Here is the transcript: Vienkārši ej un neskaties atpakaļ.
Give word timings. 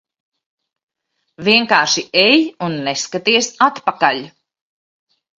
Vienkārši 1.47 2.03
ej 2.21 2.39
un 2.67 2.77
neskaties 2.87 3.51
atpakaļ. 3.67 4.23